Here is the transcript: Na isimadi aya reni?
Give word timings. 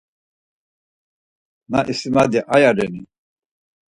Na 1.71 1.79
isimadi 1.91 2.39
aya 2.53 2.71
reni? 2.77 3.01